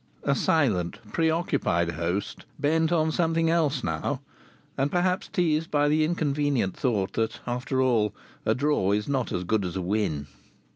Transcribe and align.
A 0.23 0.33
silent, 0.33 0.97
preoccupied 1.13 1.91
host, 1.91 2.45
bent 2.57 2.91
on 2.91 3.11
something 3.11 3.51
else 3.51 3.83
now, 3.83 4.19
and 4.75 4.91
perhaps 4.91 5.27
teased 5.27 5.69
by 5.69 5.87
the 5.87 6.03
inconvenient 6.03 6.75
thought 6.75 7.13
that 7.13 7.39
after 7.45 7.83
all 7.83 8.11
a 8.43 8.55
draw 8.55 8.93
is 8.93 9.07
not 9.07 9.31
as 9.31 9.43
good 9.43 9.63
as 9.63 9.75
a 9.75 9.81
win! 9.83 10.25